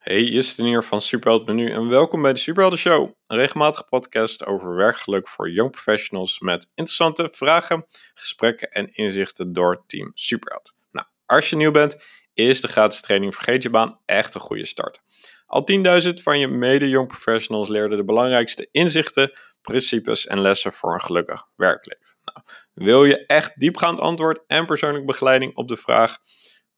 [0.00, 3.12] Hey, Justin hier van Superheld Menu en welkom bij de Superhelden Show.
[3.26, 9.82] Een regelmatige podcast over werkgeluk voor young professionals met interessante vragen, gesprekken en inzichten door
[9.86, 10.74] Team Superheld.
[10.90, 12.02] Nou, als je nieuw bent,
[12.34, 15.00] is de gratis training Vergeet je baan echt een goede start.
[15.46, 15.66] Al
[16.02, 19.32] 10.000 van je mede-young professionals leerden de belangrijkste inzichten,
[19.62, 22.06] principes en lessen voor een gelukkig werkleven.
[22.24, 26.18] Nou, wil je echt diepgaand antwoord en persoonlijke begeleiding op de vraag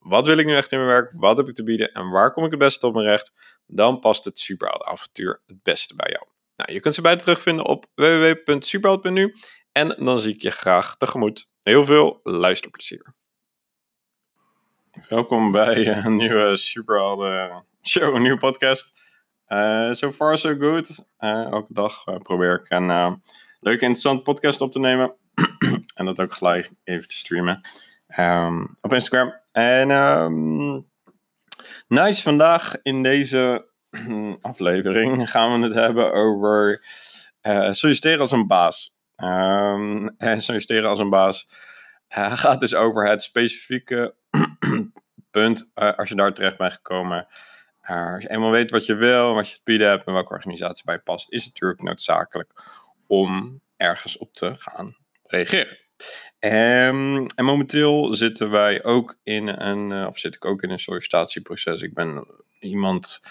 [0.02, 1.12] wat wil ik nu echt in mijn werk?
[1.16, 1.92] Wat heb ik te bieden?
[1.92, 3.32] En waar kom ik het beste op mijn recht?
[3.66, 6.26] Dan past het avontuur het beste bij jou.
[6.56, 9.34] Nou, je kunt ze beide terugvinden op www.superheld.nu.
[9.72, 11.48] En dan zie ik je graag tegemoet.
[11.60, 13.14] Heel veel luisterplezier.
[15.08, 18.92] Welkom bij een nieuwe Superhelden show, een nieuwe podcast.
[19.48, 21.04] Uh, so far so good.
[21.18, 22.86] Uh, elke dag probeer ik een
[23.60, 25.14] leuke, interessante podcast op te nemen.
[25.94, 27.60] en dat ook gelijk even te streamen
[28.18, 29.41] um, op Instagram.
[29.52, 30.90] En um,
[31.88, 33.68] nice, vandaag in deze
[34.40, 36.84] aflevering gaan we het hebben over
[37.42, 38.96] uh, solliciteren als een baas.
[39.16, 41.48] Um, en solliciteren als een baas
[42.18, 44.14] uh, gaat dus over het specifieke
[45.30, 47.26] punt uh, als je daar terecht bent gekomen.
[47.80, 50.84] als je eenmaal weet wat je wil, wat je te bieden hebt en welke organisatie
[50.84, 52.52] bij past, is het natuurlijk noodzakelijk
[53.06, 55.81] om ergens op te gaan reageren.
[56.44, 60.78] Um, en momenteel zitten wij ook in een, uh, of zit ik ook in een
[60.78, 61.82] sollicitatieproces.
[61.82, 62.26] Ik ben
[62.60, 63.24] iemand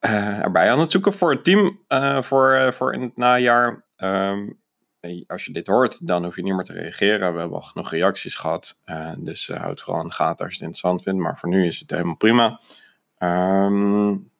[0.00, 3.84] uh, erbij aan het zoeken voor het team uh, voor, voor in het najaar.
[3.96, 4.60] Um,
[5.26, 7.32] als je dit hoort, dan hoef je niet meer te reageren.
[7.32, 8.80] We hebben al genoeg reacties gehad.
[9.16, 11.20] dus houd vooral in gaten als je het interessant vindt.
[11.20, 12.60] Maar voor nu is het helemaal prima.
[13.18, 14.30] Um,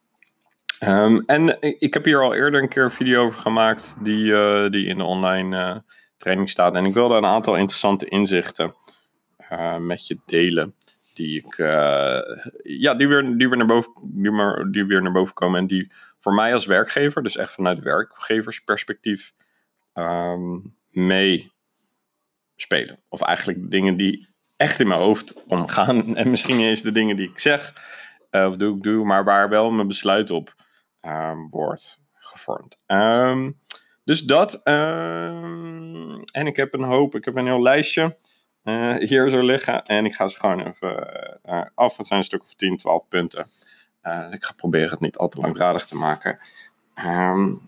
[1.27, 4.25] en ik heb hier al eerder een keer een video over gemaakt, die,
[4.71, 5.83] die in de online
[6.23, 6.75] training staat.
[6.75, 8.75] En ik wilde een aantal interessante inzichten
[9.53, 10.75] uh, met je delen.
[11.15, 12.21] Die ik, uh,
[12.63, 15.61] ja, die weer, die, weer naar boven, die, maar, die weer naar boven komen.
[15.61, 19.33] En die voor mij als werkgever, dus echt vanuit werkgeversperspectief,
[19.95, 21.53] um, mee
[22.57, 22.99] spelen.
[23.09, 26.17] Of eigenlijk dingen die echt in mijn hoofd omgaan.
[26.17, 27.73] En misschien niet eens de dingen die ik zeg
[28.33, 30.55] uh, of doe ik doe, maar waar wel mijn besluit op
[31.03, 32.77] um, wordt gevormd.
[32.87, 33.61] Um,
[34.05, 34.63] dus dat.
[34.63, 38.17] Ehm, en ik heb een hoop, ik heb een heel lijstje
[38.65, 39.85] uh, hier zo liggen.
[39.85, 41.09] En ik ga ze gewoon even
[41.47, 41.97] uh, af.
[41.97, 43.47] Het zijn een stuk of 10, 12 punten.
[44.03, 46.39] Uh, ik ga proberen het niet al te langdradig te maken.
[47.07, 47.61] Um,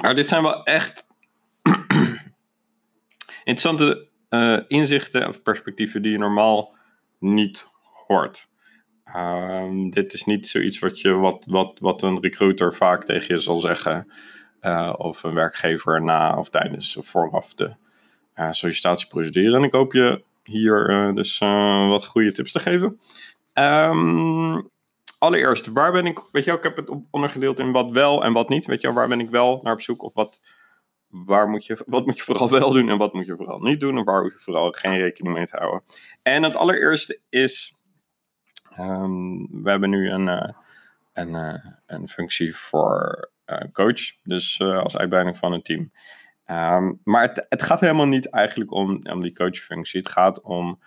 [0.00, 1.06] maar dit zijn wel echt
[3.44, 4.08] interessante
[4.68, 6.74] inzichten of perspectieven die je normaal
[7.18, 7.66] niet
[8.06, 8.48] hoort.
[9.16, 13.40] Um, dit is niet zoiets wat, je, wat, wat, wat een recruiter vaak tegen je
[13.40, 14.12] zal zeggen.
[14.62, 17.74] Uh, of een werkgever na of tijdens of vooraf de
[18.34, 19.56] uh, sollicitatieprocedure.
[19.56, 21.38] En ik hoop je hier uh, dus
[21.88, 23.00] wat goede tips te geven.
[23.54, 24.70] Um,
[25.18, 28.48] allereerst, waar ben ik, weet je ik heb het ondergedeeld in wat wel en wat
[28.48, 28.66] niet.
[28.66, 30.42] Weet je waar ben ik wel naar op zoek of wat,
[31.08, 33.80] waar moet je, wat moet je vooral wel doen en wat moet je vooral niet
[33.80, 33.98] doen.
[33.98, 35.82] En waar hoef je vooral geen rekening mee te houden.
[36.22, 37.76] En het allereerste is,
[38.78, 40.54] um, we hebben nu een,
[41.12, 43.30] een, een functie voor
[43.72, 45.92] coach, dus uh, als uitbreiding van een team.
[46.50, 50.00] Um, maar het, het, gaat helemaal niet eigenlijk om, om die coachfunctie.
[50.00, 50.82] Het gaat om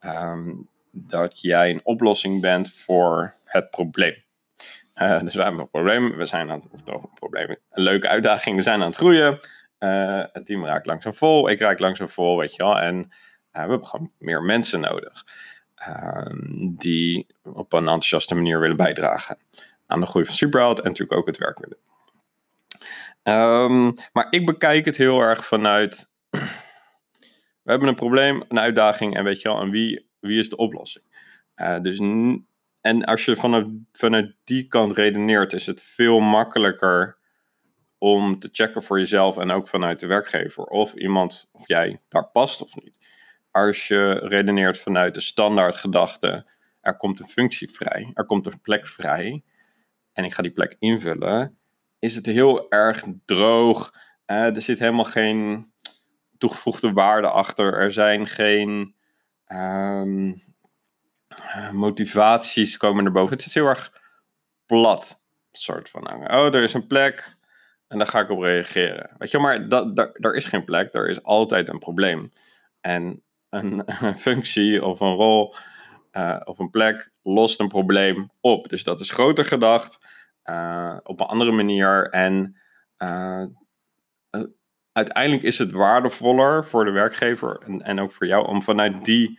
[0.00, 4.22] um, dat jij een oplossing bent voor het probleem.
[4.94, 7.82] Uh, dus we hebben een probleem, we zijn aan het, of toch een probleem, een
[7.82, 9.38] leuke uitdaging, we zijn aan het groeien.
[10.32, 12.78] het team raakt langzaam vol, ik raak langzaam vol, weet je wel.
[12.78, 13.08] En
[13.50, 15.24] we hebben gewoon meer mensen nodig.
[15.74, 19.38] Ehm, die op een enthousiaste manier willen bijdragen
[19.86, 21.78] aan de groei van Superheld en natuurlijk ook het werk willen
[23.28, 26.12] Um, maar ik bekijk het heel erg vanuit.
[27.62, 30.56] We hebben een probleem, een uitdaging en weet je wel, en wie, wie is de
[30.56, 31.04] oplossing?
[31.56, 31.98] Uh, dus
[32.80, 37.18] en als je vanuit, vanuit die kant redeneert, is het veel makkelijker
[37.98, 42.30] om te checken voor jezelf en ook vanuit de werkgever of iemand of jij daar
[42.30, 42.98] past of niet.
[43.50, 48.60] Als je redeneert vanuit de standaard gedachte, er komt een functie vrij, er komt een
[48.60, 49.44] plek vrij
[50.12, 51.58] en ik ga die plek invullen,
[52.04, 53.94] is het heel erg droog.
[54.26, 55.66] Uh, er zit helemaal geen
[56.38, 57.74] toegevoegde waarde achter.
[57.74, 58.94] Er zijn geen
[59.48, 60.34] um,
[61.72, 63.36] motivaties komen erboven.
[63.36, 63.92] Het is heel erg
[64.66, 65.22] plat.
[65.52, 67.36] soort van, oh, er is een plek
[67.88, 69.10] en daar ga ik op reageren.
[69.18, 70.94] Weet je, maar dat, daar, is geen plek.
[70.94, 72.32] Er is altijd een probleem.
[72.80, 73.84] En een,
[74.16, 75.54] functie of een rol
[76.12, 78.68] uh, of een plek lost een probleem op.
[78.68, 79.98] Dus dat is groter gedacht
[80.50, 82.08] uh, op een andere manier.
[82.10, 82.56] En
[82.98, 83.44] uh,
[84.92, 89.38] uiteindelijk is het waardevoller voor de werkgever en, en ook voor jou om vanuit die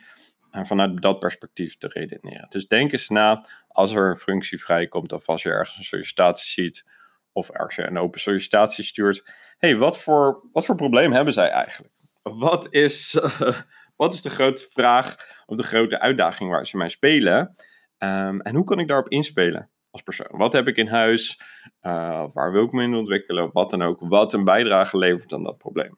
[0.63, 2.49] vanuit dat perspectief te redeneren.
[2.49, 6.63] Dus denk eens na als er een functie vrijkomt of als je ergens een sollicitatie
[6.63, 6.85] ziet
[7.31, 9.33] of als je een open sollicitatie stuurt.
[9.57, 11.93] hey, wat, voor, wat voor probleem hebben zij eigenlijk?
[12.21, 13.19] Wat is,
[13.95, 15.15] wat is de grote vraag
[15.45, 17.55] of de grote uitdaging waar ze mij spelen?
[17.97, 20.37] Ehm, en hoe kan ik daarop inspelen als persoon?
[20.37, 21.39] Wat heb ik in huis?
[21.81, 23.49] Uh, waar wil ik me in ontwikkelen?
[23.53, 23.99] Wat dan ook.
[23.99, 25.97] Wat een bijdrage levert aan dat probleem?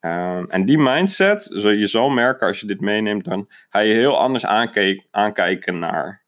[0.00, 4.18] Um, en die mindset, je zal merken als je dit meeneemt, dan ga je heel
[4.18, 4.46] anders
[5.10, 6.24] aankijken, naar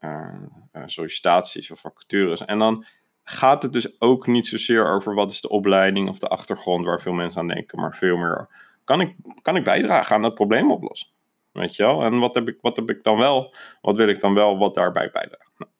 [0.00, 0.42] uh,
[0.84, 2.44] sollicitaties of vacatures.
[2.44, 2.86] En dan
[3.22, 7.00] gaat het dus ook niet zozeer over wat is de opleiding of de achtergrond waar
[7.00, 8.48] veel mensen aan denken, maar veel meer
[8.84, 11.08] kan ik, kan ik bijdragen aan dat probleem oplossen?
[11.52, 12.02] Weet je wel?
[12.02, 13.54] En wat heb ik, wat heb ik dan wel?
[13.80, 15.52] Wat wil ik dan wel wat daarbij bijdragen?
[15.56, 15.70] Nou,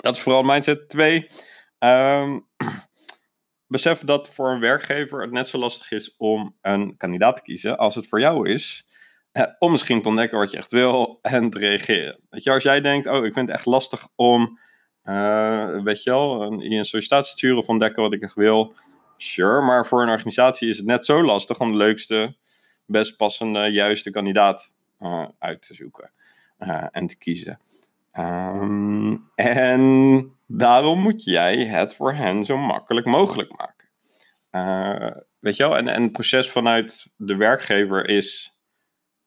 [0.00, 1.30] dat is vooral mindset 2.
[1.78, 2.46] Um,
[3.66, 7.78] besef dat voor een werkgever het net zo lastig is om een kandidaat te kiezen
[7.78, 8.88] als het voor jou is.
[9.32, 12.20] Eh, om misschien te ontdekken wat je echt wil en te reageren.
[12.30, 14.58] Weet je, als jij denkt, oh, ik vind het echt lastig om,
[15.04, 18.74] uh, weet je wel, een, een sollicitatie te sturen of ontdekken wat ik echt wil.
[19.16, 22.36] Sure, maar voor een organisatie is het net zo lastig om de leukste,
[22.86, 26.12] best passende, juiste kandidaat uh, uit te zoeken
[26.90, 27.60] en te kiezen.
[28.18, 33.88] Um, en daarom moet jij het voor hen zo makkelijk mogelijk maken.
[34.52, 38.58] Uh, weet je wel, en, en het proces vanuit de werkgever is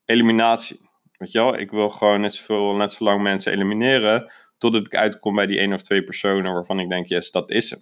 [0.05, 0.89] eliminatie.
[1.17, 4.95] Weet je wel, ik wil gewoon net, zoveel, net zo lang mensen elimineren totdat ik
[4.95, 7.79] uitkom bij die één of twee personen waarvan ik denk, yes, dat is hem.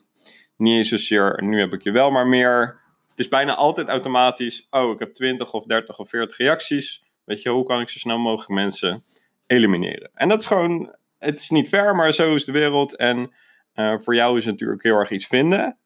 [0.57, 2.81] Niet eens zozeer, nu heb ik je wel maar meer.
[3.09, 7.03] Het is bijna altijd automatisch, oh, ik heb 20 of 30 of 40 reacties.
[7.23, 9.03] Weet je, hoe kan ik zo snel mogelijk mensen
[9.47, 10.11] elimineren?
[10.13, 12.95] En dat is gewoon, het is niet ver, maar zo is de wereld.
[12.95, 13.33] En
[13.73, 15.79] uh, voor jou is het natuurlijk heel erg iets vinden.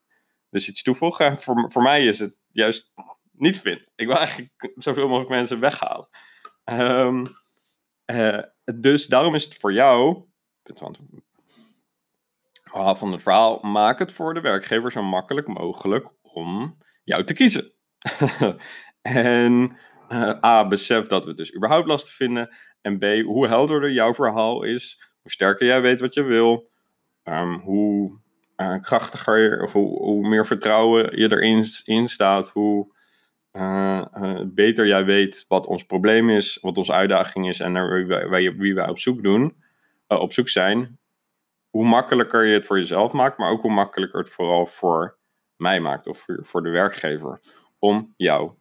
[0.49, 1.37] Dus iets toevoegen.
[1.43, 2.93] Voor, voor mij is het juist
[3.31, 3.87] niet vinden.
[3.95, 6.07] Ik wil eigenlijk zoveel mogelijk mensen weghalen.
[6.65, 7.23] Um,
[8.05, 8.39] uh,
[8.75, 10.25] dus daarom is het voor jou,
[10.63, 10.99] want
[12.97, 17.71] van het verhaal, maak het voor de werkgever zo makkelijk mogelijk om jou te kiezen.
[19.01, 19.77] en
[20.09, 22.55] uh, A, besef dat we dus überhaupt lastig vinden.
[22.81, 26.69] En B, hoe helderder jouw verhaal is, hoe sterker jij weet wat je wil,
[27.23, 28.19] um, hoe
[28.57, 32.95] uh, krachtiger of hoe, meer vertrouwen je erin in staat, hoe
[33.51, 34.05] uh,
[34.45, 38.75] beter jij weet wat ons probleem is, wat onze uitdaging is en naar wie, wie
[38.75, 39.55] wij op zoek doen,
[40.07, 40.99] op zoek zijn,
[41.69, 45.17] hoe makkelijker je het voor jezelf maakt, maar ook hoe makkelijker het vooral voor
[45.55, 47.39] mij maakt of voor, voor de werkgever
[47.79, 48.51] om jou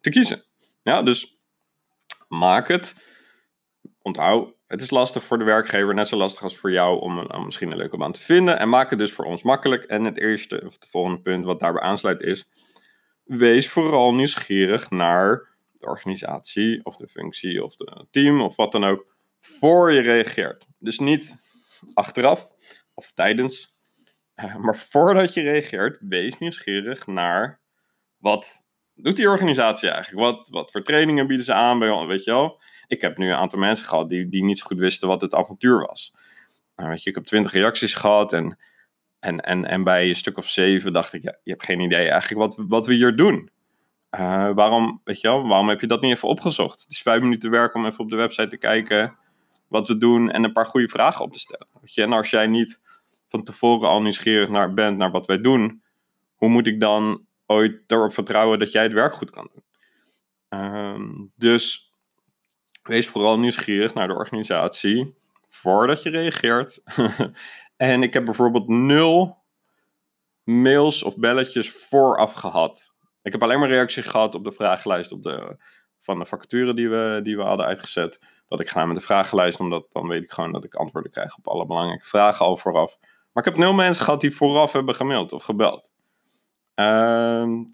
[0.00, 0.42] te kiezen.
[0.82, 1.38] Ja, dus
[2.28, 3.14] maak het.
[4.02, 7.44] Onthoud, het is lastig voor de werkgever, net zo lastig als voor jou om, om
[7.44, 8.58] misschien een leuke baan te vinden.
[8.58, 9.84] En maak het dus voor ons makkelijk.
[9.84, 12.48] En het eerste, of het volgende punt wat daarbij aansluit is,
[13.24, 18.84] wees vooral nieuwsgierig naar de organisatie of de functie of het team of wat dan
[18.84, 20.66] ook, voor je reageert.
[20.78, 21.36] Dus niet
[21.94, 22.48] achteraf
[22.94, 23.78] of tijdens,
[24.34, 27.60] eh, maar voordat je reageert, wees nieuwsgierig naar
[28.16, 28.64] wat
[28.94, 30.36] doet die organisatie eigenlijk?
[30.36, 32.60] Wat, wat voor trainingen bieden ze aan bij weet je wel?
[32.86, 35.34] Ik heb nu een aantal mensen gehad die, die niet zo goed wisten wat het
[35.34, 36.14] avontuur was.
[36.76, 38.58] Nou, weet je, ik heb twintig reacties gehad en,
[39.20, 42.08] en, en, en bij een stuk of zeven dacht ik, ja, je hebt geen idee
[42.08, 43.50] eigenlijk wat, wat we hier doen.
[44.10, 46.80] Uh, waarom, weet je wel, waarom heb je dat niet even opgezocht?
[46.80, 49.16] Het is vijf minuten werk om even op de website te kijken
[49.68, 51.66] wat we doen en een paar goede vragen op te stellen.
[51.80, 52.02] Weet je?
[52.02, 52.80] En als jij niet
[53.28, 55.82] van tevoren al nieuwsgierig naar bent naar wat wij doen,
[56.34, 59.64] hoe moet ik dan ooit erop vertrouwen dat jij het werk goed kan doen.
[60.60, 61.85] Um, dus
[62.86, 66.82] wees vooral nieuwsgierig naar de organisatie voordat je reageert.
[67.76, 69.36] en ik heb bijvoorbeeld nul
[70.44, 72.94] mails of belletjes vooraf gehad.
[73.22, 75.56] Ik heb alleen maar reacties gehad op de vragenlijst op de,
[76.00, 78.18] van de vacature die we, die we hadden uitgezet.
[78.48, 81.36] Dat ik ga met de vragenlijst, omdat dan weet ik gewoon dat ik antwoorden krijg
[81.36, 82.96] op alle belangrijke vragen al vooraf.
[83.32, 85.92] Maar ik heb nul mensen gehad die vooraf hebben gemaild of gebeld.
[86.74, 87.64] Ehm,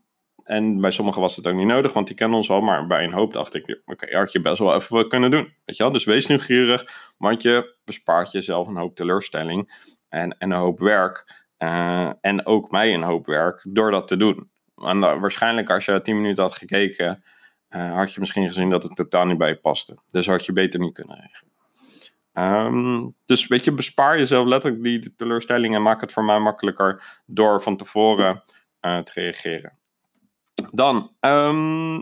[0.45, 2.61] en bij sommigen was het ook niet nodig, want die kennen ons al.
[2.61, 5.55] Maar bij een hoop dacht ik, oké, had je best wel even kunnen doen.
[5.65, 5.93] Weet je wel?
[5.93, 9.73] Dus wees nieuwsgierig, want je bespaart jezelf een hoop teleurstelling
[10.09, 11.41] en, en een hoop werk.
[11.59, 14.51] Uh, en ook mij een hoop werk door dat te doen.
[14.77, 17.23] En waarschijnlijk als je tien minuten had gekeken,
[17.71, 19.99] uh, had je misschien gezien dat het totaal niet bij je paste.
[20.09, 21.51] Dus had je beter niet kunnen regelen.
[22.35, 27.21] Um, dus weet je, bespaar jezelf letterlijk die teleurstelling en maak het voor mij makkelijker
[27.27, 28.43] door van tevoren
[28.81, 29.79] uh, te reageren.
[30.75, 31.97] Dan, um,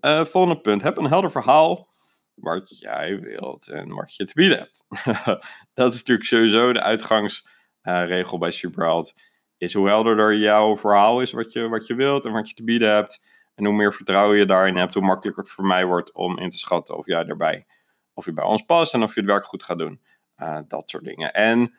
[0.00, 0.82] uh, volgende punt.
[0.82, 1.88] Heb een helder verhaal
[2.34, 4.84] wat jij wilt en wat je te bieden hebt.
[5.74, 9.14] dat is natuurlijk sowieso de uitgangsregel bij Superheld.
[9.56, 12.64] Is hoe helderder jouw verhaal is wat je, wat je wilt en wat je te
[12.64, 13.24] bieden hebt.
[13.54, 16.48] En hoe meer vertrouwen je daarin hebt, hoe makkelijker het voor mij wordt om in
[16.48, 17.66] te schatten of jij daarbij
[18.14, 20.00] of je bij ons past en of je het werk goed gaat doen.
[20.36, 21.32] Uh, dat soort dingen.
[21.32, 21.74] En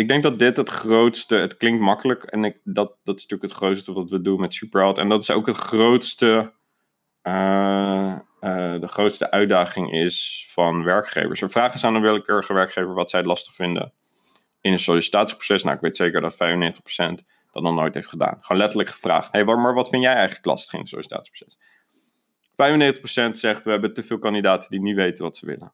[0.00, 3.42] ik denk dat dit het grootste, het klinkt makkelijk en ik, dat, dat is natuurlijk
[3.52, 4.98] het grootste wat we doen met Superheld.
[4.98, 6.52] En dat is ook het grootste,
[7.22, 11.40] uh, uh, de grootste uitdaging is van werkgevers.
[11.40, 13.92] We vragen eens aan een willekeurige werkgever wat zij lastig vinden
[14.60, 15.62] in een sollicitatieproces.
[15.62, 16.36] Nou, ik weet zeker dat 95%
[17.52, 18.38] dat nog nooit heeft gedaan.
[18.40, 19.32] Gewoon letterlijk gevraagd.
[19.32, 21.58] Hey, maar wat vind jij eigenlijk lastig in een sollicitatieproces?
[23.36, 25.72] 95% zegt we hebben te veel kandidaten die niet weten wat ze willen.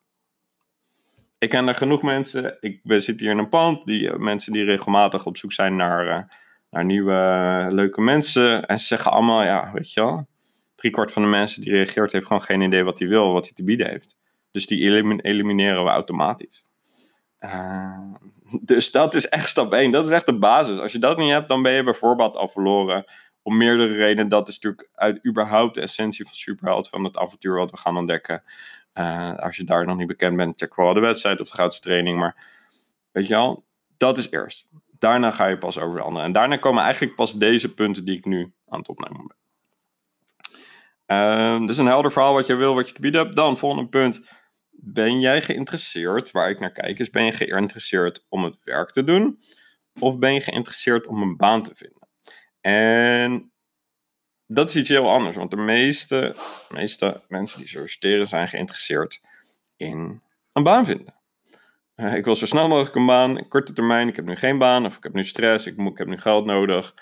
[1.38, 2.56] Ik ken er genoeg mensen.
[2.60, 3.86] Ik, we zitten hier in een pand.
[3.86, 6.22] Die, uh, mensen die regelmatig op zoek zijn naar, uh,
[6.70, 8.66] naar nieuwe uh, leuke mensen.
[8.66, 10.26] En ze zeggen allemaal, ja, weet je wel.
[10.74, 13.54] Driekwart van de mensen die reageert heeft gewoon geen idee wat hij wil, wat hij
[13.54, 14.16] te bieden heeft.
[14.50, 16.64] Dus die elim elimineren we automatisch.
[18.60, 19.90] Dus dat is echt stap 1.
[19.90, 20.78] Dat is echt de basis.
[20.78, 23.04] Als je dat niet hebt, dan ben je bijvoorbeeld al verloren.
[23.42, 24.28] Om meerdere redenen.
[24.28, 26.88] Dat is natuurlijk uit überhaupt de essentie van Superheld.
[26.88, 28.42] Van het avontuur wat we gaan ontdekken.
[28.98, 31.80] Uh, als je daar nog niet bekend bent, check vooral de website of de gratis
[31.80, 32.18] training.
[32.18, 32.36] Maar
[33.12, 33.64] weet je wel,
[33.96, 34.68] dat is eerst.
[34.98, 36.24] Daarna ga je pas over de andere.
[36.24, 39.36] En daarna komen eigenlijk pas deze punten die ik nu aan het opnemen ben.
[41.06, 43.36] Uh, dus een helder verhaal wat je wil, wat je te bieden hebt.
[43.36, 44.20] Dan, volgende punt
[44.70, 49.04] ben jij geïnteresseerd, waar ik naar kijk, is ben je geïnteresseerd om het werk te
[49.04, 49.38] doen?
[49.98, 52.08] Of ben je geïnteresseerd om een baan te vinden?
[52.60, 53.52] En
[54.46, 56.34] dat is iets heel anders, want de meeste,
[56.68, 59.20] meeste mensen die solliciteren zijn geïnteresseerd
[59.76, 60.22] in
[60.52, 61.14] een baan vinden.
[61.96, 64.84] Uh, ik wil zo snel mogelijk een baan, korte termijn, ik heb nu geen baan
[64.84, 66.94] of ik heb nu stress, ik, moet, ik heb nu geld nodig.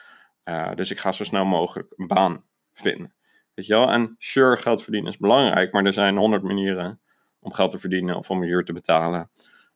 [0.44, 3.14] Uh, dus ik ga zo snel mogelijk een baan vinden.
[3.54, 3.90] Weet je wel?
[3.90, 7.00] En sure, geld verdienen is belangrijk, maar er zijn honderd manieren
[7.40, 9.30] om geld te verdienen of om een huur te betalen.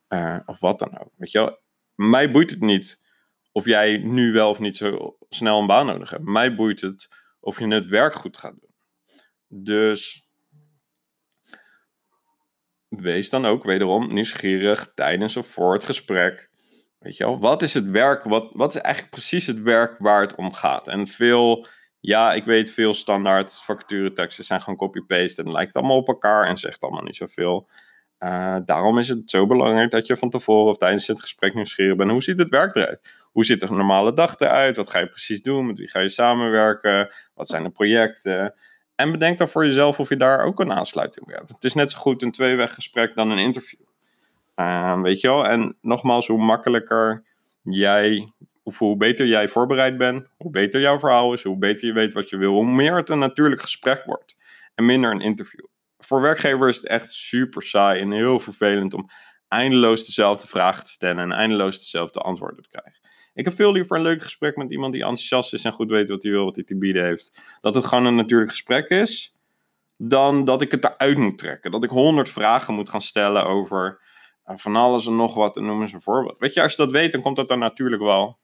[0.09, 1.11] Uh, of wat dan ook.
[1.17, 1.59] Weet je wel?
[1.95, 3.01] Mij boeit het niet
[3.51, 6.23] of jij nu wel of niet zo snel een baan nodig hebt.
[6.23, 7.09] Mij boeit het
[7.39, 8.73] of je het werk goed gaat doen.
[9.63, 10.29] Dus
[12.87, 16.49] wees dan ook wederom nieuwsgierig tijdens of voor het gesprek.
[16.99, 20.21] Weet je wel, wat is het werk, wat, wat is eigenlijk precies het werk waar
[20.21, 20.87] het om gaat?
[20.87, 21.67] En veel
[21.99, 26.57] ja, ik weet veel standaard vacatureteksten zijn gewoon copy-paste en lijkt allemaal op elkaar en
[26.57, 27.69] zegt allemaal niet zoveel.
[28.19, 31.95] Uh, daarom is het zo belangrijk dat je van tevoren of tijdens het gesprek nieuwsgierig
[31.95, 32.11] bent.
[32.11, 32.99] Hoe ziet het werk eruit?
[33.31, 34.75] Hoe ziet een normale dag eruit?
[34.75, 35.65] Wat ga je precies doen?
[35.65, 37.09] Met wie ga je samenwerken?
[37.33, 38.53] Wat zijn de projecten?
[38.95, 41.49] En bedenk dan voor jezelf of je daar ook een aansluiting bij hebt.
[41.49, 43.79] Het is net zo goed een tweeweg gesprek dan een interview.
[44.55, 45.45] Uh, weet je wel?
[45.45, 47.23] En nogmaals, hoe makkelijker
[47.61, 48.33] jij,
[48.63, 52.13] of hoe beter jij voorbereid bent, hoe beter jouw verhaal is, hoe beter je weet
[52.13, 54.35] wat je wil, hoe meer het een natuurlijk gesprek wordt
[54.75, 55.65] en minder een interview.
[55.99, 59.09] Voor werkgevers is het echt super saai en heel vervelend om
[59.47, 62.99] eindeloos dezelfde vragen te stellen en eindeloos dezelfde antwoorden te krijgen.
[63.33, 66.09] Ik heb veel liever een leuk gesprek met iemand die enthousiast is en goed weet
[66.09, 67.41] wat hij wil, wat hij te bieden heeft.
[67.61, 69.35] Dat het gewoon een natuurlijk gesprek is,
[69.97, 71.71] dan dat ik het eruit moet trekken.
[71.71, 74.01] Dat ik honderd vragen moet gaan stellen over
[74.45, 76.39] van alles en nog wat, en noem eens een voorbeeld.
[76.39, 78.39] Weet je, als je dat weet, dan komt dat er natuurlijk wel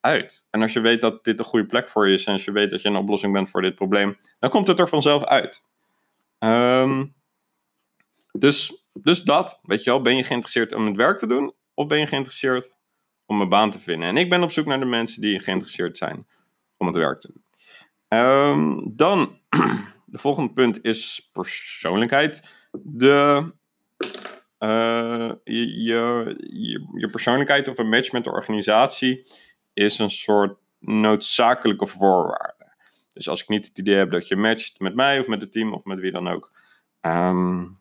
[0.00, 0.46] uit.
[0.50, 2.52] En als je weet dat dit een goede plek voor je is, en als je
[2.52, 5.64] weet dat je een oplossing bent voor dit probleem, dan komt het er vanzelf uit.
[6.46, 7.14] Um,
[8.32, 11.86] dus, dus dat, weet je wel, ben je geïnteresseerd om het werk te doen, of
[11.86, 12.76] ben je geïnteresseerd
[13.26, 14.08] om een baan te vinden?
[14.08, 16.26] En ik ben op zoek naar de mensen die geïnteresseerd zijn
[16.76, 17.44] om het werk te doen.
[18.20, 19.38] Um, dan,
[20.06, 22.42] de volgende punt is persoonlijkheid.
[22.82, 23.52] De
[24.58, 26.34] uh, je, je,
[26.94, 29.26] je, persoonlijkheid of een match met de organisatie
[29.72, 32.55] is een soort noodzakelijke voorwaarde.
[33.16, 35.52] Dus als ik niet het idee heb dat je matcht met mij of met het
[35.52, 36.52] team of met wie dan ook,
[37.00, 37.80] um,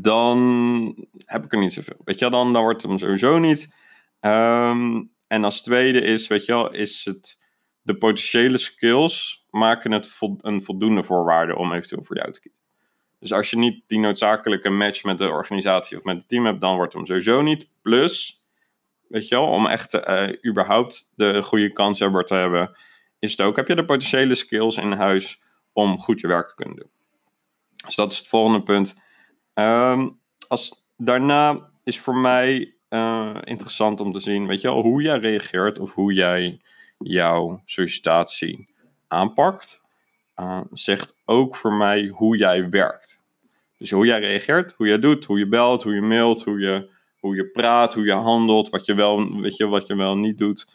[0.00, 2.00] dan heb ik er niet zoveel.
[2.04, 3.74] Weet je, dan, dan wordt het hem sowieso niet.
[4.20, 7.38] Um, en als tweede is, weet je wel, is het
[7.82, 12.60] de potentiële skills maken het een voldoende voorwaarde om eventueel voor jou te kiezen.
[13.18, 16.60] Dus als je niet die noodzakelijke match met de organisatie of met het team hebt,
[16.60, 17.68] dan wordt het hem sowieso niet.
[17.82, 18.44] Plus,
[19.08, 22.76] weet je wel, om echt uh, überhaupt de goede kans hebben te hebben,
[23.24, 26.54] is het ook, heb je de potentiële skills in huis om goed je werk te
[26.54, 26.90] kunnen doen.
[27.86, 28.94] Dus dat is het volgende punt.
[29.54, 35.02] Um, als, daarna is voor mij uh, interessant om te zien, weet je wel, hoe
[35.02, 36.60] jij reageert of hoe jij
[36.98, 38.74] jouw sollicitatie
[39.08, 39.82] aanpakt
[40.36, 43.22] uh, zegt ook voor mij hoe jij werkt.
[43.78, 46.90] Dus hoe jij reageert, hoe jij doet, hoe je belt, hoe je mailt, hoe je,
[47.18, 50.38] hoe je praat, hoe je handelt, wat je wel, weet je, wat je wel niet
[50.38, 50.66] doet.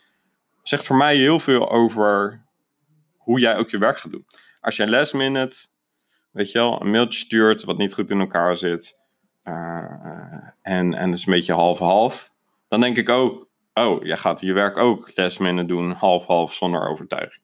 [0.69, 2.45] Zegt voor mij heel veel over
[3.17, 4.25] hoe jij ook je werk gaat doen.
[4.61, 5.67] Als een last minute,
[6.31, 8.99] weet je wel, een mailtje stuurt wat niet goed in elkaar zit.
[9.43, 12.31] Uh, en, en is een beetje half-half.
[12.67, 16.89] Dan denk ik ook, oh, jij gaat je werk ook last minute doen, half-half zonder
[16.89, 17.43] overtuiging.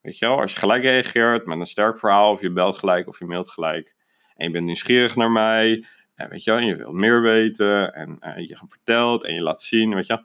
[0.00, 3.08] Weet je wel, als je gelijk reageert met een sterk verhaal, of je belt gelijk
[3.08, 3.94] of je mailt gelijk.
[4.36, 7.94] en je bent nieuwsgierig naar mij, en weet je wel, en je wilt meer weten,
[7.94, 10.24] en uh, je vertelt en je laat zien, weet je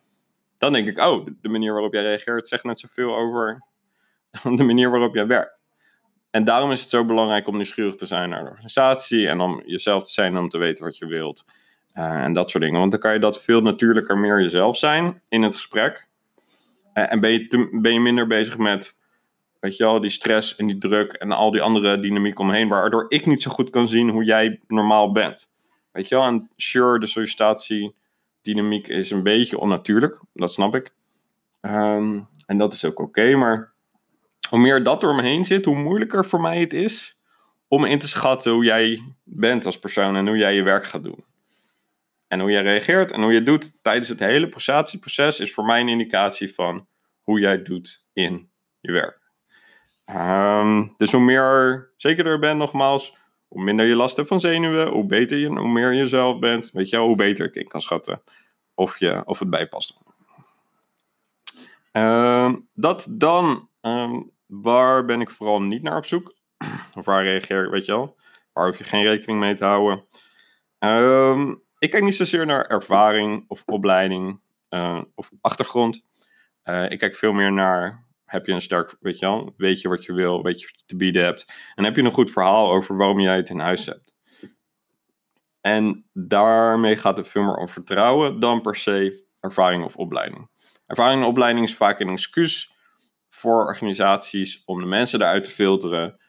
[0.57, 3.63] dan denk ik, oh, de manier waarop jij reageert zegt net zoveel over
[4.55, 5.57] de manier waarop jij werkt.
[6.29, 9.61] En daarom is het zo belangrijk om nieuwsgierig te zijn naar de organisatie en om
[9.65, 11.45] jezelf te zijn om te weten wat je wilt.
[11.93, 12.79] Uh, en dat soort dingen.
[12.79, 16.07] Want dan kan je dat veel natuurlijker meer jezelf zijn in het gesprek.
[16.93, 18.95] Uh, en ben je, ben je minder bezig met,
[19.59, 23.05] weet je wel, die stress en die druk en al die andere dynamiek omheen, waardoor
[23.07, 25.51] ik niet zo goed kan zien hoe jij normaal bent.
[25.91, 27.95] Weet je wel, en sure, de sollicitatie
[28.53, 30.93] dynamiek is een beetje onnatuurlijk, dat snap ik.
[31.61, 33.73] Um, en dat is ook oké, maar
[34.49, 37.21] hoe meer dat door me heen zit, hoe moeilijker voor mij het is
[37.67, 41.03] om in te schatten hoe jij bent als persoon en hoe jij je werk gaat
[41.03, 41.25] doen.
[42.27, 45.79] En hoe jij reageert en hoe je doet tijdens het hele processieproces is voor mij
[45.79, 46.87] een indicatie van
[47.21, 48.49] hoe jij doet in
[48.79, 49.19] je werk.
[50.05, 54.87] Um, dus hoe meer zekerder je bent, nogmaals, hoe minder je last hebt van zenuwen,
[54.87, 58.21] hoe beter je, hoe meer jezelf bent, weet je hoe beter ik in kan schatten
[58.73, 59.93] of, je, of het bijpast.
[61.93, 66.35] Uh, dat dan, um, waar ben ik vooral niet naar op zoek?
[66.95, 68.15] Of waar reageer ik, weet je wel?
[68.53, 70.05] Waar hoef je geen rekening mee te houden?
[70.79, 76.05] Um, ik kijk niet zozeer naar ervaring of opleiding uh, of achtergrond.
[76.63, 79.89] Uh, ik kijk veel meer naar heb je een sterk, weet je wel, weet je
[79.89, 81.53] wat je wil, weet je wat je te bieden hebt.
[81.75, 84.15] En heb je een goed verhaal over waarom jij het in huis hebt.
[85.61, 90.49] En daarmee gaat het veel meer om vertrouwen dan per se ervaring of opleiding.
[90.85, 92.75] Ervaring en opleiding is vaak een excuus
[93.29, 96.19] voor organisaties om de mensen eruit te filteren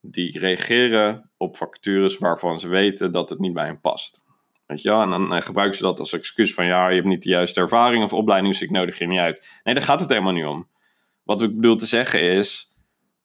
[0.00, 4.22] die reageren op vacatures waarvan ze weten dat het niet bij hen past.
[4.66, 5.02] Weet je wel?
[5.02, 8.04] En dan gebruiken ze dat als excuus van ja, je hebt niet de juiste ervaring
[8.04, 9.60] of opleiding, dus ik nodig je niet uit.
[9.62, 10.68] Nee, daar gaat het helemaal niet om.
[11.24, 12.72] Wat ik bedoel te zeggen is,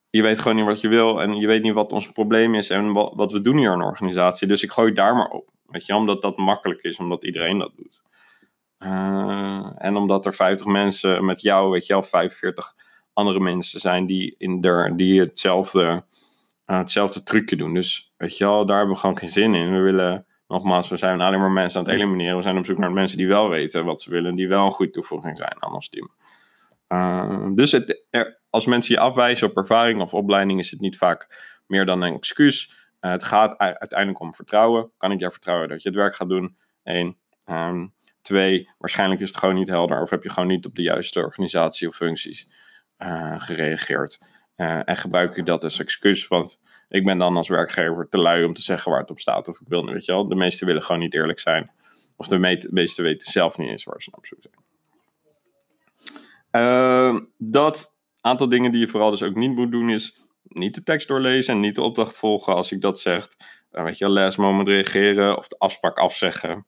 [0.10, 2.70] je weet gewoon niet wat je wil en je weet niet wat ons probleem is
[2.70, 4.48] en wat, we doen hier in een organisatie.
[4.48, 5.50] Dus ik gooi daar maar op.
[5.66, 8.02] Weet je, omdat dat makkelijk is, omdat iedereen dat doet.
[8.80, 12.76] Uh, en omdat er 50 mensen met jou, weet je wel, 45
[13.14, 16.04] andere mensen zijn die, in der, die hetzelfde,
[16.66, 17.74] uh, hetzelfde trucje doen.
[17.74, 19.72] Dus weet je daar hebben we gewoon geen zin in.
[19.72, 22.36] We willen, nogmaals, we zijn alleen maar mensen aan het elimineren.
[22.36, 24.72] We zijn op zoek naar mensen die wel weten wat ze willen, die wel een
[24.72, 26.12] goede toevoeging zijn aan ons team.
[26.90, 28.06] Uh, dus het,
[28.50, 32.14] als mensen je afwijzen op ervaring of opleiding, is het niet vaak meer dan een
[32.14, 32.88] excuus.
[33.02, 34.92] Uh, het gaat uiteindelijk om vertrouwen.
[34.98, 36.58] Kan ik jou vertrouwen dat je het werk gaat doen?
[36.84, 37.18] Eén.
[37.50, 40.82] Um, twee, waarschijnlijk is het gewoon niet helder of heb je gewoon niet op de
[40.82, 42.48] juiste organisatie of functies
[42.98, 44.20] uh, gereageerd.
[44.56, 48.54] en gebruik je dat als excuus, want ik ben dan als werkgever te lui om
[48.54, 50.28] te zeggen waar het op staat of ik wil niet, weet je wel.
[50.28, 51.72] De meesten willen gewoon niet eerlijk zijn.
[52.18, 54.69] Of de meesten weten zelf niet eens waar ze op zoek zijn.
[56.52, 60.84] Uh, dat aantal dingen die je vooral dus ook niet moet doen is niet de
[60.84, 63.28] tekst doorlezen en niet de opdracht volgen als ik dat zeg.
[63.72, 66.66] Dan weet je, last moment reageren of de afspraak afzeggen.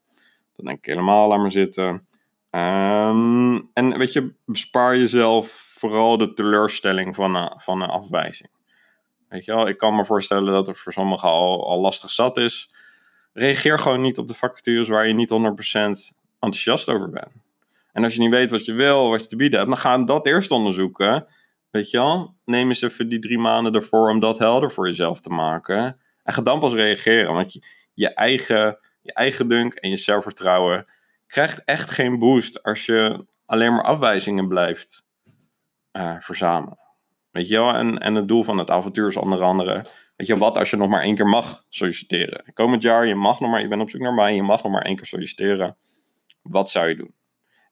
[0.56, 2.08] Dan denk ik helemaal, laat maar zitten.
[2.52, 8.50] Um, en weet je, bespaar jezelf vooral de teleurstelling van een, van een afwijzing.
[9.30, 12.38] Weet je wel, ik kan me voorstellen dat het voor sommigen al, al lastig zat
[12.38, 12.74] is.
[13.34, 15.34] Reageer gewoon niet op de vacatures waar je niet 100%
[16.40, 17.32] enthousiast over bent.
[17.94, 19.98] En als je niet weet wat je wil, wat je te bieden hebt, dan ga
[19.98, 21.26] dat eerst onderzoeken.
[21.70, 22.36] Weet je wel?
[22.46, 26.00] Neem eens even die drie maanden ervoor om dat helder voor jezelf te maken.
[26.24, 27.34] En ga dan pas reageren.
[27.34, 27.60] Want
[27.94, 30.86] je, eigen, je eigen dunk en je zelfvertrouwen
[31.28, 35.06] krijgt echt geen boost als je alleen maar afwijzingen blijft
[35.92, 36.80] uh, verzamelen.
[37.32, 37.74] Weet je wel?
[37.74, 39.86] En, en het doel van het avontuur is onder andere.
[40.16, 42.54] Weet je wat, als je nog maar één keer mag solliciteren.
[42.54, 44.72] Komend jaar, je mag nog maar, je bent op zoek naar mij, je mag nog
[44.72, 45.78] maar één keer solliciteren.
[46.42, 47.14] Wat zou je doen?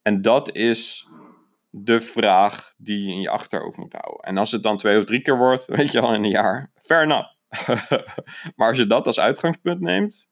[0.01, 1.09] En dat is
[1.69, 4.23] de vraag die je in je achterhoofd moet houden.
[4.23, 6.71] En als het dan twee of drie keer wordt, weet je al in een jaar,
[6.75, 7.37] fair enough.
[8.55, 10.29] maar als je dat als uitgangspunt neemt,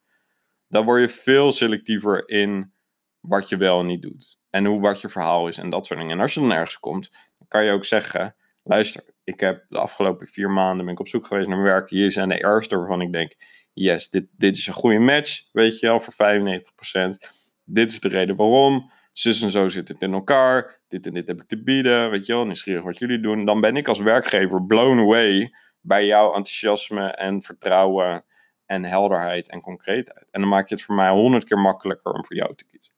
[0.67, 2.73] dan word je veel selectiever in
[3.19, 4.39] wat je wel en niet doet.
[4.49, 6.15] En hoe wat je verhaal is en dat soort dingen.
[6.15, 7.15] En als je dan ergens komt,
[7.47, 11.25] kan je ook zeggen: luister, ik heb de afgelopen vier maanden ben ik op zoek
[11.25, 11.89] geweest naar werk.
[11.89, 13.35] Hier zijn de eerste waarvan ik denk:
[13.73, 17.31] yes, dit, dit is een goede match, weet je wel, voor 95%.
[17.63, 21.27] Dit is de reden waarom zus en zo zit het in elkaar, dit en dit
[21.27, 23.45] heb ik te bieden, weet je wel, nieuwsgierig wat jullie doen.
[23.45, 28.25] Dan ben ik als werkgever blown away bij jouw enthousiasme en vertrouwen
[28.65, 30.27] en helderheid en concreetheid.
[30.31, 32.93] En dan maak je het voor mij honderd keer makkelijker om voor jou te kiezen.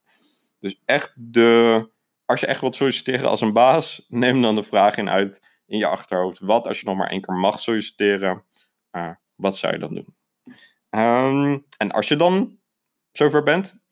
[0.60, 1.90] Dus echt de,
[2.26, 5.78] als je echt wilt solliciteren als een baas, neem dan de vraag in uit in
[5.78, 6.40] je achterhoofd.
[6.40, 8.44] Wat als je nog maar één keer mag solliciteren,
[8.92, 10.16] uh, wat zou je dan doen?
[10.90, 12.60] Um, en als je dan
[13.12, 13.88] zover bent,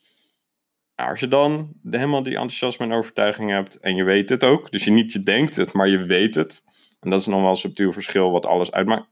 [1.05, 4.83] als je dan helemaal die enthousiasme en overtuiging hebt en je weet het ook, dus
[4.83, 6.63] je niet je denkt het, maar je weet het,
[6.99, 9.07] en dat is nog wel een subtiel verschil wat alles uitmaakt.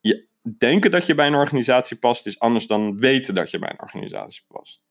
[0.00, 0.26] Je,
[0.58, 3.80] denken dat je bij een organisatie past is anders dan weten dat je bij een
[3.80, 4.84] organisatie past.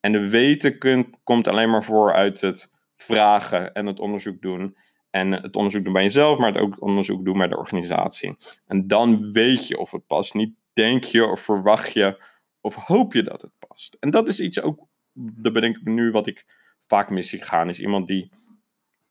[0.00, 4.76] En de weten kunt, komt alleen maar voor uit het vragen en het onderzoek doen.
[5.10, 8.36] En het onderzoek doen bij jezelf, maar het ook onderzoek doen bij de organisatie.
[8.66, 10.34] En dan weet je of het past.
[10.34, 12.22] Niet denk je of verwacht je
[12.60, 13.96] of hoop je dat het past.
[14.00, 16.44] En dat is iets ook, dat bedenk ik nu, wat ik
[16.86, 17.68] vaak mis zie gaan.
[17.68, 18.32] Is iemand die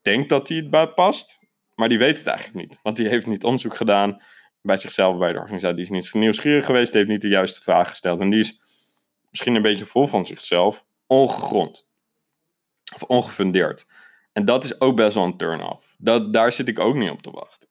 [0.01, 1.39] denkt dat hij het past,
[1.75, 2.79] maar die weet het eigenlijk niet.
[2.81, 4.21] Want die heeft niet onderzoek gedaan
[4.61, 5.75] bij zichzelf, bij de organisatie.
[5.75, 8.19] Die is niet nieuwsgierig geweest, heeft niet de juiste vraag gesteld.
[8.19, 8.61] En die is
[9.29, 11.85] misschien een beetje vol van zichzelf, ongegrond.
[12.95, 13.87] Of ongefundeerd.
[14.31, 15.95] En dat is ook best wel een turn-off.
[16.31, 17.69] Daar zit ik ook niet op te wachten.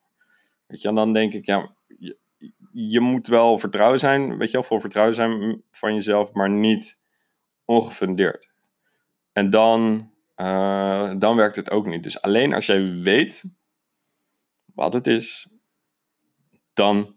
[0.67, 2.17] Weet je, dan denk ik, ja, je,
[2.71, 7.01] je moet wel vertrouwen zijn, weet je wel, vol vertrouwen zijn van jezelf, maar niet
[7.65, 8.51] ongefundeerd.
[9.31, 12.03] En dan, uh, dan werkt het ook niet.
[12.03, 13.43] Dus alleen als jij weet
[14.73, 15.47] wat het is,
[16.73, 17.15] dan,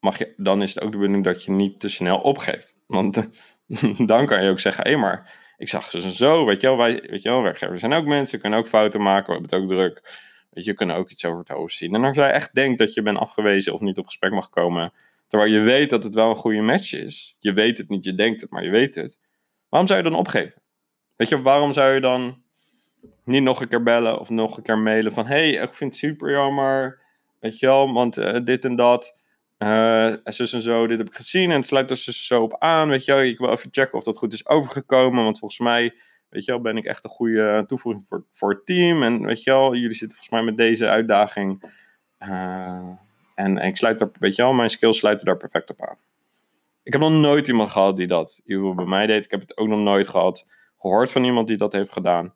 [0.00, 2.78] mag je, dan is het ook de bedoeling dat je niet te snel opgeeft.
[2.86, 3.28] Want
[4.12, 6.76] dan kan je ook zeggen, hé hey, maar ik zag ze zo, weet je wel,
[6.76, 9.60] wij, weet je wel, werkgevers zijn ook mensen, kunnen ook fouten maken, we hebben het
[9.60, 10.20] ook druk.
[10.50, 11.94] Weet je, je kunnen ook iets over het hoofd zien.
[11.94, 14.92] En als jij echt denkt dat je bent afgewezen of niet op gesprek mag komen,
[15.28, 18.14] terwijl je weet dat het wel een goede match is, je weet het niet, je
[18.14, 19.20] denkt het, maar je weet het,
[19.72, 20.62] waarom zou je dan opgeven?
[21.16, 22.42] Weet je, waarom zou je dan
[23.24, 26.00] niet nog een keer bellen of nog een keer mailen van, hey, ik vind het
[26.00, 27.00] super jammer,
[27.38, 29.18] weet je wel, want uh, dit en dat.
[29.58, 32.88] Uh, en zo, dit heb ik gezien en het sluit er dus zo op aan,
[32.88, 33.22] weet je wel.
[33.22, 35.94] Ik wil even checken of dat goed is overgekomen, want volgens mij,
[36.28, 39.02] weet je wel, ben ik echt een goede toevoeging voor, voor het team.
[39.02, 41.62] En weet je wel, jullie zitten volgens mij met deze uitdaging.
[42.18, 42.28] Uh,
[43.34, 45.98] en, en, ik sluit er, weet je wel, mijn skills sluiten daar perfect op aan.
[46.82, 49.24] Ik heb nog nooit iemand gehad die dat bij mij deed.
[49.24, 50.46] Ik heb het ook nog nooit gehad,
[50.78, 52.34] gehoord van iemand die dat heeft gedaan.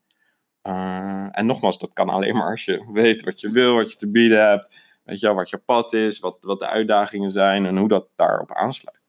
[0.62, 3.98] Uh, en nogmaals, dat kan alleen maar als je weet wat je wil, wat je
[3.98, 7.66] te bieden hebt Weet je wel, wat je pad is, wat, wat de uitdagingen zijn
[7.66, 9.00] en hoe dat daarop aansluit.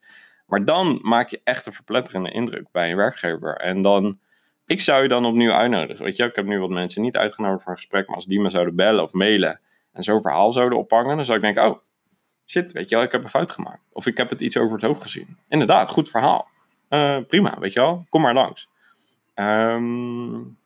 [0.46, 3.56] Maar dan maak je echt een verpletterende indruk bij een werkgever.
[3.56, 4.20] En dan,
[4.66, 6.06] ik zou je dan opnieuw uitnodigen.
[6.06, 8.40] Weet je, ik heb nu wat mensen niet uitgenodigd voor een gesprek, maar als die
[8.40, 11.78] me zouden bellen of mailen en zo'n verhaal zouden ophangen, dan zou ik denken, oh,
[12.48, 13.82] shit, weet je wel, ik heb een fout gemaakt.
[13.92, 15.38] Of ik heb het iets over het hoofd gezien.
[15.48, 16.50] Inderdaad, goed verhaal.
[16.90, 18.70] Uh, prima, weet je wel, kom maar langs.
[19.36, 20.58] Um,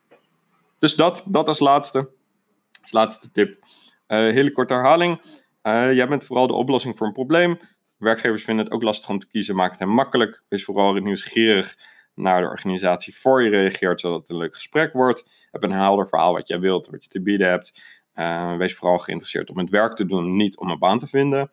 [0.77, 2.09] dus dat, dat als laatste.
[2.81, 3.63] Als laatste tip.
[4.07, 5.21] Uh, hele korte herhaling.
[5.63, 7.59] Uh, jij bent vooral de oplossing voor een probleem.
[7.97, 10.43] Werkgevers vinden het ook lastig om te kiezen, maak het hem makkelijk.
[10.47, 11.77] Wees vooral nieuwsgierig
[12.15, 15.47] naar de organisatie voor je reageert, zodat het een leuk gesprek wordt.
[15.51, 17.81] Heb een helder verhaal wat jij wilt, wat je te bieden hebt.
[18.21, 21.51] Uh, wees vooral geïnteresseerd om het werk te doen, niet om een baan te vinden.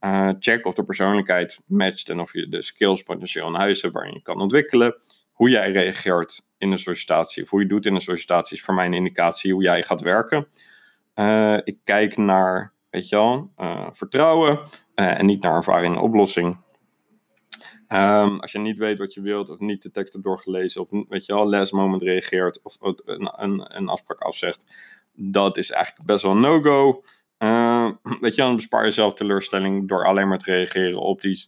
[0.00, 3.94] Uh, check of de persoonlijkheid matcht en of je de skills potentieel in huis hebt
[3.94, 4.96] waarin je kan ontwikkelen.
[5.32, 8.74] Hoe jij reageert in een sollicitatie, of hoe je doet in een sollicitatie, is voor
[8.74, 10.46] mij een indicatie hoe jij gaat werken.
[11.14, 13.52] Uh, ik kijk naar, weet je wel,
[13.92, 14.58] vertrouwen
[14.94, 16.62] en niet naar ervaring en oplossing.
[17.88, 20.88] Um, als je niet weet wat je wilt of niet de tekst hebt doorgelezen of
[21.08, 24.64] weet je wel, last moment reageert of een, een afspraak afzegt,
[25.14, 27.04] dat is eigenlijk best wel no-go.
[28.20, 31.46] weet je, dan bespaar je zelf teleurstelling door alleen maar te reageren op die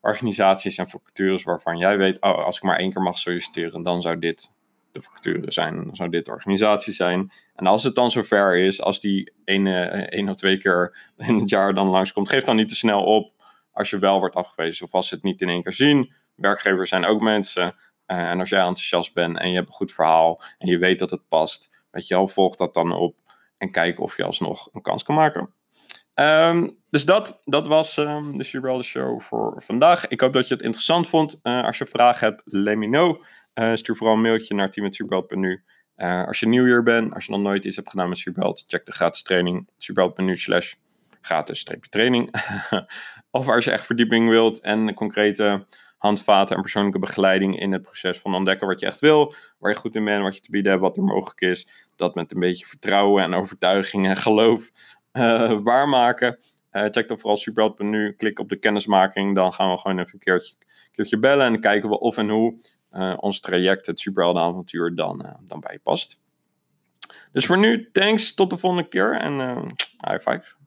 [0.00, 4.00] organisaties en vacatures waarvan jij weet, oh, als ik maar één keer mag solliciteren, dan
[4.00, 4.54] zou dit
[4.92, 7.32] de facturen zijn, dan zou dit de organisatie zijn.
[7.54, 11.74] En als het dan zover is, als die één of twee keer in het jaar
[11.74, 13.32] dan langskomt, geef dan niet te snel op
[13.72, 16.12] als je wel wordt afgewezen of als ze het niet in één keer zien.
[16.34, 17.74] Werkgevers zijn ook mensen.
[18.06, 20.98] Eh, en als jij enthousiast bent en je hebt een goed verhaal en je weet
[20.98, 23.16] dat het past, weet je wel, volg dat dan op
[23.56, 25.54] en kijk of je alsnog een kans kan maken.
[26.14, 30.08] Um, dus dat, dat was um, de Gibraltar Show voor vandaag.
[30.08, 31.40] Ik hoop dat je het interessant vond.
[31.42, 33.22] Uh, als je vragen hebt, let me know.
[33.54, 35.64] Uh, stuur vooral een mailtje naar team.superbelt.nu.
[35.96, 38.64] Uh, als je nieuw hier bent, als je nog nooit iets hebt gedaan met Superbelt,
[38.66, 39.68] check de gratis training.
[39.76, 40.74] Superbelt.nu slash
[41.20, 42.34] gratis training.
[43.30, 45.66] of als je echt verdieping wilt en concrete
[46.00, 49.78] handvaten en persoonlijke begeleiding in het proces van ontdekken wat je echt wil, waar je
[49.78, 51.68] goed in bent, wat je te bieden hebt, wat er mogelijk is.
[51.96, 54.70] Dat met een beetje vertrouwen en overtuiging en geloof
[55.12, 56.38] uh, waarmaken.
[56.72, 60.18] Uh, check dan vooral superheld.nu, klik op de kennismaking, dan gaan we gewoon even een
[60.18, 60.54] keertje,
[60.92, 62.60] keertje bellen en kijken we of en hoe
[62.92, 66.20] uh, ons traject, het superheldenavontuur, dan, dan bij je past.
[67.32, 69.64] Dus voor nu, thanks, tot de volgende keer en
[69.98, 70.59] high five.